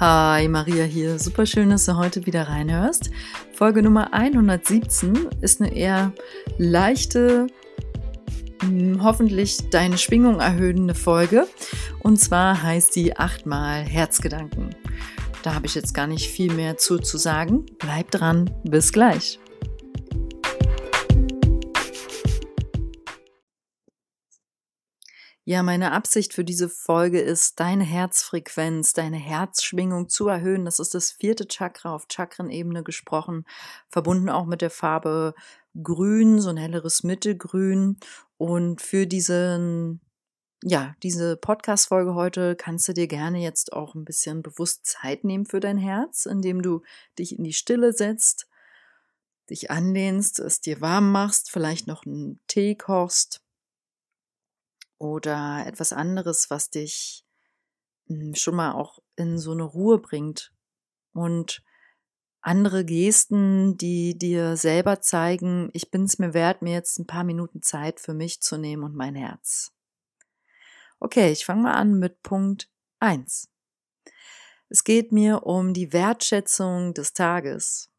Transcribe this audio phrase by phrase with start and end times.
[0.00, 1.20] Hi, Maria hier.
[1.20, 3.10] Super schön, dass du heute wieder reinhörst.
[3.52, 6.12] Folge Nummer 117 ist eine eher
[6.58, 7.46] leichte,
[8.60, 11.46] hm, hoffentlich deine Schwingung erhöhende Folge.
[12.00, 14.70] Und zwar heißt die achtmal Herzgedanken.
[15.44, 17.64] Da habe ich jetzt gar nicht viel mehr zu, zu sagen.
[17.78, 18.50] Bleib dran.
[18.64, 19.38] Bis gleich.
[25.46, 30.64] Ja, meine Absicht für diese Folge ist, deine Herzfrequenz, deine Herzschwingung zu erhöhen.
[30.64, 33.44] Das ist das vierte Chakra auf Chakrenebene gesprochen,
[33.90, 35.34] verbunden auch mit der Farbe
[35.82, 37.98] Grün, so ein helleres Mittelgrün.
[38.38, 40.00] Und für diesen,
[40.62, 45.44] ja, diese Podcast-Folge heute kannst du dir gerne jetzt auch ein bisschen bewusst Zeit nehmen
[45.44, 46.80] für dein Herz, indem du
[47.18, 48.48] dich in die Stille setzt,
[49.50, 53.43] dich anlehnst, es dir warm machst, vielleicht noch einen Tee kochst
[55.04, 57.24] oder etwas anderes, was dich
[58.06, 60.52] hm, schon mal auch in so eine Ruhe bringt
[61.12, 61.62] und
[62.40, 67.24] andere Gesten, die dir selber zeigen, ich bin es mir wert, mir jetzt ein paar
[67.24, 69.72] Minuten Zeit für mich zu nehmen und mein Herz.
[71.00, 73.48] Okay, ich fange mal an mit Punkt 1.
[74.68, 77.90] Es geht mir um die Wertschätzung des Tages.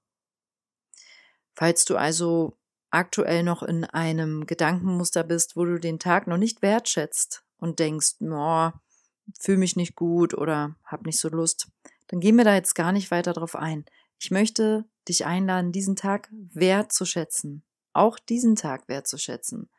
[1.55, 2.57] Falls du also
[2.95, 8.15] aktuell noch in einem Gedankenmuster bist, wo du den Tag noch nicht wertschätzt und denkst,
[8.19, 11.67] fühle mich nicht gut oder hab nicht so Lust,
[12.07, 13.85] dann gehen wir da jetzt gar nicht weiter drauf ein.
[14.19, 19.69] Ich möchte dich einladen, diesen Tag wertzuschätzen, auch diesen Tag wertzuschätzen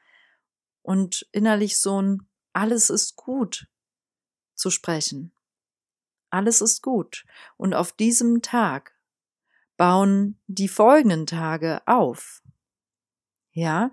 [0.83, 3.67] und innerlich so ein alles ist gut
[4.55, 5.33] zu sprechen.
[6.31, 7.27] Alles ist gut.
[7.59, 8.95] Und auf diesem Tag
[9.77, 12.43] bauen die folgenden Tage auf.
[13.57, 13.91] Ja,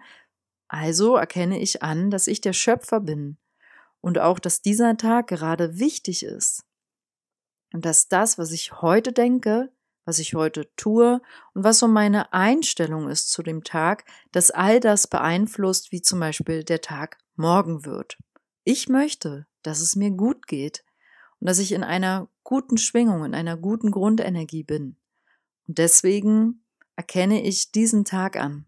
[0.68, 3.38] also erkenne ich an, dass ich der Schöpfer bin
[4.02, 6.66] und auch, dass dieser Tag gerade wichtig ist.
[7.72, 9.72] Und dass das, was ich heute denke,
[10.04, 11.22] was ich heute tue
[11.54, 14.04] und was so meine Einstellung ist zu dem Tag,
[14.34, 18.18] dass all das beeinflusst, wie zum Beispiel der Tag morgen wird.
[18.66, 20.84] Ich möchte, dass es mir gut geht
[21.40, 24.98] und dass ich in einer guten Schwingung, in einer guten Grundenergie bin.
[25.70, 26.66] Und deswegen
[26.98, 28.66] erkenne ich diesen Tag an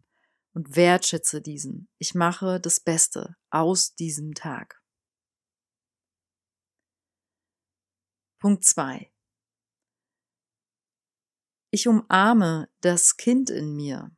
[0.56, 1.90] und wertschätze diesen.
[2.00, 4.82] Ich mache das Beste aus diesem Tag.
[8.40, 9.12] Punkt 2.
[11.72, 14.16] Ich umarme das Kind in mir.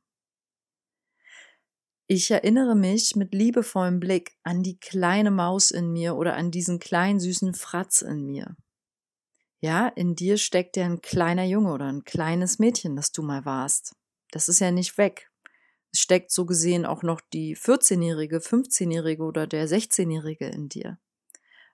[2.06, 6.78] Ich erinnere mich mit liebevollem Blick an die kleine Maus in mir oder an diesen
[6.80, 8.56] kleinen süßen Fratz in mir.
[9.60, 13.44] Ja, in dir steckt ja ein kleiner Junge oder ein kleines Mädchen, das du mal
[13.44, 13.96] warst.
[14.32, 15.32] Das ist ja nicht weg
[15.94, 20.98] steckt so gesehen auch noch die 14-Jährige, 15-Jährige oder der 16-Jährige in dir.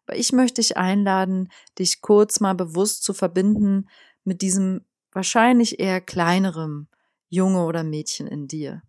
[0.05, 3.89] Aber ich möchte dich einladen, dich kurz mal bewusst zu verbinden
[4.23, 6.87] mit diesem wahrscheinlich eher kleinerem
[7.29, 8.81] Junge oder Mädchen in dir.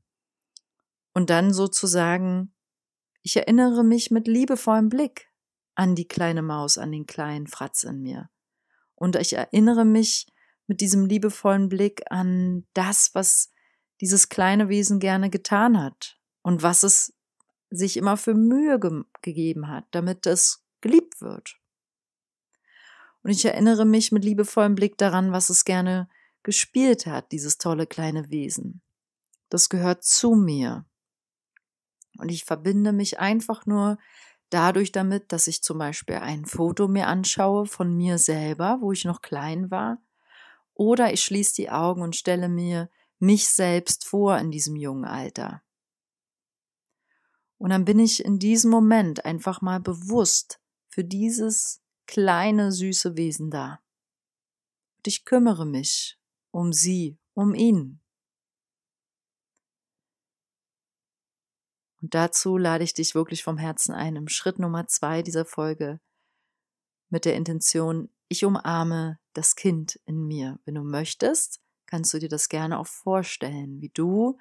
[1.12, 2.52] Und dann sozusagen,
[3.22, 5.30] ich erinnere mich mit liebevollem Blick
[5.74, 8.30] an die kleine Maus, an den kleinen Fratz in mir.
[8.94, 10.26] Und ich erinnere mich
[10.66, 13.50] mit diesem liebevollen Blick an das, was
[14.00, 17.15] dieses kleine Wesen gerne getan hat und was es
[17.71, 21.59] sich immer für Mühe ge gegeben hat, damit es geliebt wird.
[23.22, 26.09] Und ich erinnere mich mit liebevollem Blick daran, was es gerne
[26.43, 28.83] gespielt hat, dieses tolle kleine Wesen.
[29.49, 30.84] Das gehört zu mir.
[32.19, 33.99] Und ich verbinde mich einfach nur
[34.50, 39.04] dadurch damit, dass ich zum Beispiel ein Foto mir anschaue von mir selber, wo ich
[39.04, 39.99] noch klein war,
[40.75, 42.91] oder ich schließe die Augen und stelle mir
[43.24, 45.62] mich selbst vor in diesem jungen Alter.
[47.58, 53.50] Und dann bin ich in diesem Moment einfach mal bewusst für dieses kleine, süße Wesen
[53.50, 53.80] da.
[54.98, 56.18] Und ich kümmere mich
[56.50, 58.00] um sie, um ihn.
[62.00, 66.00] Und dazu lade ich dich wirklich vom Herzen ein, im Schritt Nummer zwei dieser Folge
[67.09, 70.59] mit der Intention, ich umarme das Kind in mir.
[70.65, 71.64] Wenn du möchtest,
[71.94, 74.36] kannst du dir das gerne auch vorstellen, wie du,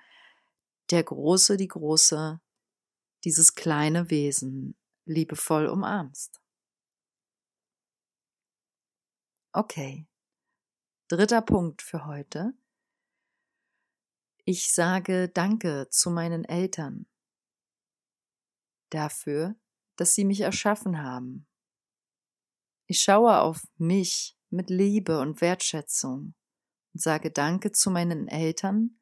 [0.90, 2.42] der Große, die Große,
[3.26, 6.42] dieses kleine Wesen liebevoll umarmst.
[9.52, 10.08] Okay,
[11.10, 12.56] dritter Punkt für heute.
[14.46, 17.06] Ich sage Danke zu meinen Eltern
[18.90, 19.56] dafür,
[19.96, 21.46] dass sie mich erschaffen haben.
[22.88, 26.34] Ich schaue auf mich mit Liebe und Wertschätzung
[26.94, 29.00] und sage Danke zu meinen Eltern,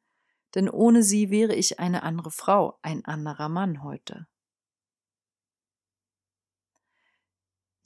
[0.54, 4.26] denn ohne sie wäre ich eine andere Frau, ein anderer Mann heute.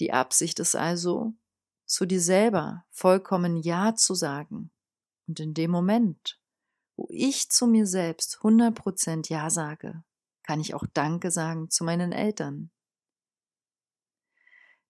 [0.01, 1.35] Die Absicht ist also,
[1.87, 4.71] zu dir selber vollkommen Ja zu sagen.
[5.27, 6.41] Und in dem Moment,
[6.97, 10.03] wo ich zu mir selbst 100% Ja sage,
[10.43, 12.71] kann ich auch Danke sagen zu meinen Eltern.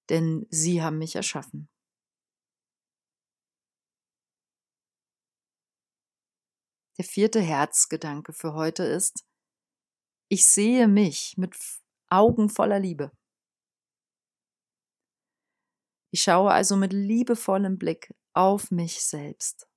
[0.08, 1.68] Denn sie haben mich erschaffen.
[6.98, 9.26] Der vierte Herzgedanke für heute ist,
[10.28, 11.54] ich sehe mich mit
[12.08, 13.12] Augen voller Liebe.
[16.10, 19.68] Ich schaue also mit liebevollem Blick auf mich selbst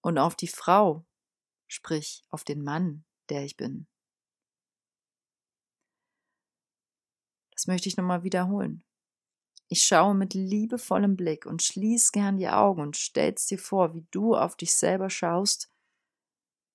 [0.00, 1.04] und auf die Frau,
[1.66, 3.88] sprich auf den Mann, der ich bin.
[7.50, 8.84] Das möchte ich nochmal wiederholen.
[9.66, 14.06] Ich schaue mit liebevollem Blick und schließ gern die Augen und stellst dir vor, wie
[14.12, 15.68] du auf dich selber schaust.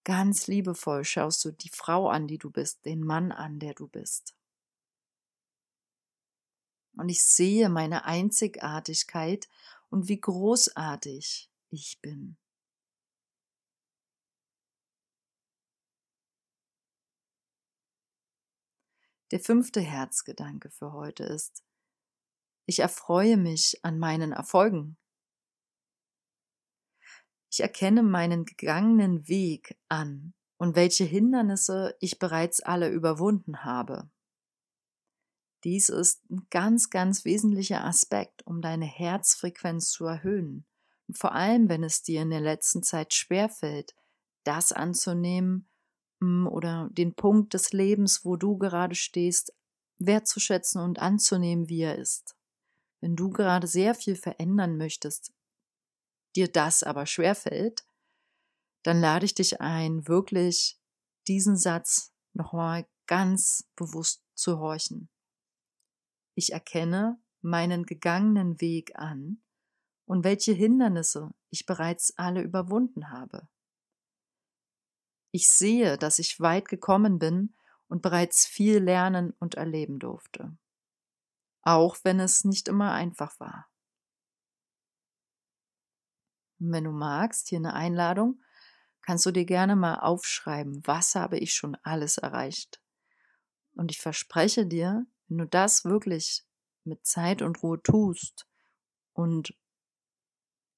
[0.05, 3.87] Ganz liebevoll schaust du die Frau an, die du bist, den Mann an, der du
[3.87, 4.35] bist.
[6.97, 9.47] Und ich sehe meine Einzigartigkeit
[9.89, 12.37] und wie großartig ich bin.
[19.31, 21.63] Der fünfte Herzgedanke für heute ist,
[22.65, 24.97] ich erfreue mich an meinen Erfolgen.
[27.53, 34.09] Ich erkenne meinen gegangenen Weg an und welche Hindernisse ich bereits alle überwunden habe.
[35.63, 40.65] Dies ist ein ganz, ganz wesentlicher Aspekt, um deine Herzfrequenz zu erhöhen.
[41.07, 43.93] Und vor allem, wenn es dir in der letzten Zeit schwerfällt,
[44.43, 45.69] das anzunehmen
[46.21, 49.53] mm, oder den Punkt des Lebens, wo du gerade stehst,
[49.99, 52.35] wertzuschätzen und anzunehmen, wie er ist.
[52.99, 55.32] Wenn du gerade sehr viel verändern möchtest,
[56.35, 57.85] dir das aber schwerfällt,
[58.83, 60.79] dann lade ich dich ein, wirklich
[61.27, 65.09] diesen Satz nochmal ganz bewusst zu horchen.
[66.35, 69.41] Ich erkenne meinen gegangenen Weg an
[70.05, 73.47] und welche Hindernisse ich bereits alle überwunden habe.
[75.31, 77.55] Ich sehe, dass ich weit gekommen bin
[77.87, 80.57] und bereits viel lernen und erleben durfte
[81.63, 83.67] auch wenn es nicht immer einfach war.
[86.63, 88.41] Und wenn du magst, hier eine Einladung,
[89.01, 92.81] kannst du dir gerne mal aufschreiben, was habe ich schon alles erreicht.
[93.75, 96.45] Und ich verspreche dir, wenn du das wirklich
[96.85, 98.47] mit Zeit und Ruhe tust
[99.11, 99.53] und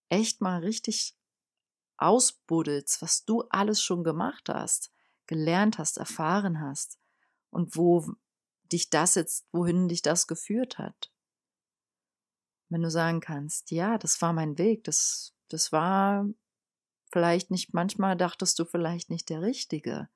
[0.10, 1.16] echt mal richtig
[1.98, 4.92] ausbuddelst, was du alles schon gemacht hast,
[5.28, 6.98] gelernt hast, erfahren hast
[7.52, 8.16] und wo
[8.72, 11.12] dich das jetzt, wohin dich das geführt hat.
[12.70, 16.28] Wenn du sagen kannst, ja, das war mein Weg, das, das war
[17.12, 20.10] vielleicht nicht, manchmal dachtest du vielleicht nicht der richtige,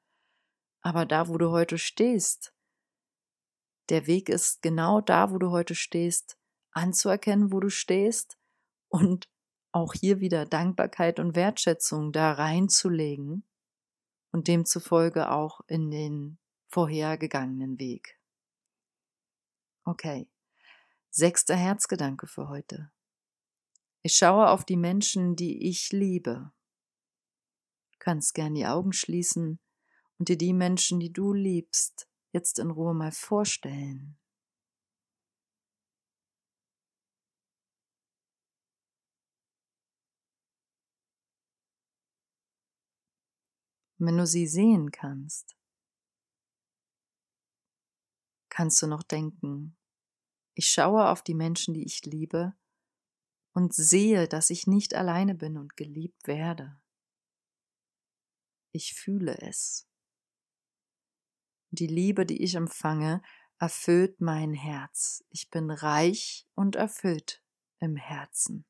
[0.82, 2.54] aber da, wo du heute stehst,
[3.90, 6.38] der Weg ist genau da, wo du heute stehst,
[6.72, 8.38] anzuerkennen, wo du stehst
[8.88, 9.30] und
[9.72, 13.44] auch hier wieder Dankbarkeit und Wertschätzung da reinzulegen
[14.32, 18.20] und demzufolge auch in den vorhergegangenen Weg.
[19.86, 20.28] Okay.
[21.12, 22.92] Sechster Herzgedanke für heute.
[24.02, 26.52] Ich schaue auf die Menschen, die ich liebe.
[27.92, 29.60] Du kannst gern die Augen schließen
[30.18, 34.20] und dir die Menschen, die du liebst, jetzt in Ruhe mal vorstellen.
[44.00, 45.58] wenn du sie sehen kannst,
[48.50, 49.78] kannst du noch denken,
[50.56, 52.54] ich schaue auf die Menschen, die ich liebe,
[53.60, 56.80] und sehe, dass ich nicht alleine bin und geliebt werde.
[58.72, 59.86] Ich fühle es.
[61.72, 63.22] Die Liebe, die ich empfange,
[63.60, 65.26] erfüllt mein Herz.
[65.30, 67.44] Ich bin reich und erfüllt
[67.80, 68.66] im Herzen.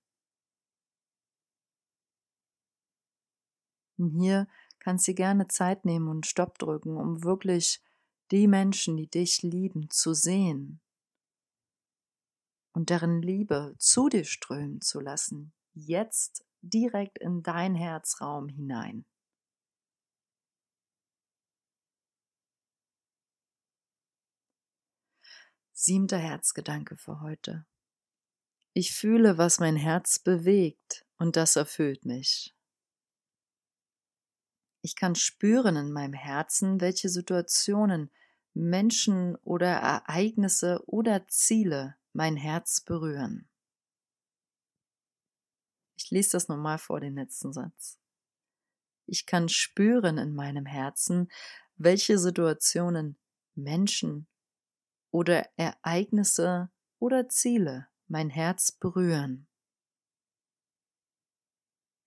[3.97, 4.47] Und hier
[4.79, 7.79] kannst du gerne Zeit nehmen und Stopp drücken, um wirklich
[8.31, 10.81] die Menschen, die dich lieben, zu sehen
[12.79, 19.05] und deren Liebe zu dir strömen zu lassen, jetzt direkt in dein Herzraum hinein.
[25.73, 27.65] Siebter Herzgedanke für heute.
[28.71, 32.55] Ich fühle, was mein Herz bewegt, und das erfüllt mich.
[34.81, 38.09] Ich kann spüren in meinem Herzen, welche Situationen,
[38.53, 43.49] Menschen oder Ereignisse oder Ziele mein Herz berühren.
[45.95, 47.99] Ich lese das nochmal vor, den letzten Satz.
[49.05, 51.29] Ich kann spüren in meinem Herzen,
[51.75, 53.19] welche Situationen,
[53.55, 54.27] Menschen
[55.11, 59.47] oder Ereignisse oder Ziele mein Herz berühren.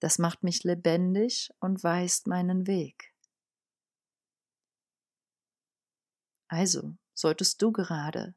[0.01, 3.15] Das macht mich lebendig und weist meinen Weg.
[6.49, 8.35] Also solltest du gerade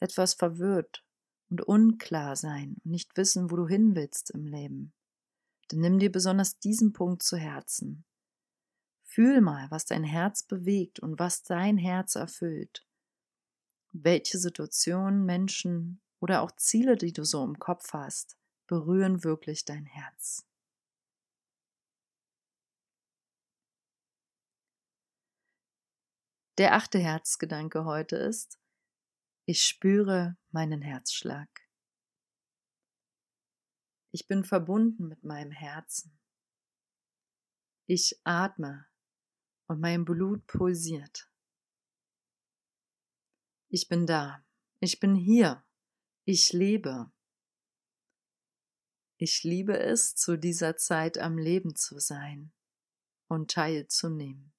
[0.00, 1.04] etwas verwirrt
[1.50, 4.92] und unklar sein und nicht wissen, wo du hin willst im Leben,
[5.68, 8.04] dann nimm dir besonders diesen Punkt zu Herzen.
[9.04, 12.86] Fühl mal, was dein Herz bewegt und was dein Herz erfüllt.
[13.92, 18.36] Welche Situationen, Menschen oder auch Ziele, die du so im Kopf hast,
[18.66, 20.44] berühren wirklich dein Herz.
[26.58, 28.58] Der achte Herzgedanke heute ist,
[29.46, 31.48] ich spüre meinen Herzschlag.
[34.10, 36.18] Ich bin verbunden mit meinem Herzen.
[37.86, 38.86] Ich atme
[39.68, 41.30] und mein Blut pulsiert.
[43.68, 44.44] Ich bin da.
[44.80, 45.64] Ich bin hier.
[46.24, 47.12] Ich lebe.
[49.18, 52.52] Ich liebe es, zu dieser Zeit am Leben zu sein
[53.28, 54.52] und teilzunehmen.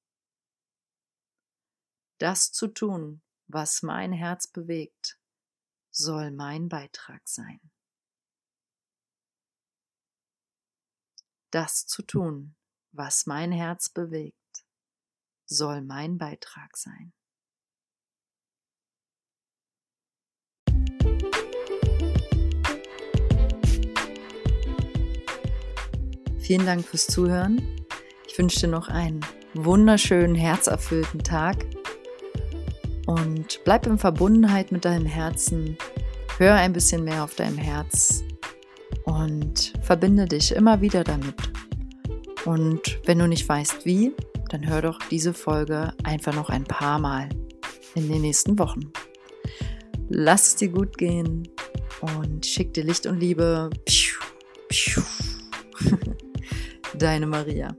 [2.20, 5.18] Das zu tun, was mein Herz bewegt,
[5.90, 7.60] soll mein Beitrag sein.
[11.52, 12.56] Das zu tun,
[12.92, 14.66] was mein Herz bewegt,
[15.46, 17.14] soll mein Beitrag sein.
[26.40, 27.86] Vielen Dank fürs Zuhören.
[28.26, 31.77] Ich wünsche dir noch einen wunderschönen, herzerfüllten Tag
[33.08, 35.78] und bleib in Verbundenheit mit deinem Herzen.
[36.38, 38.24] Hör ein bisschen mehr auf deinem Herz
[39.06, 41.36] und verbinde dich immer wieder damit.
[42.46, 44.14] Und wenn du nicht weißt wie,
[44.50, 47.30] dann hör doch diese Folge einfach noch ein paar Mal
[47.96, 48.92] in den nächsten Wochen.
[50.10, 51.48] Lass es dir gut gehen
[52.02, 53.70] und schick dir Licht und Liebe.
[56.98, 57.76] Deine Maria.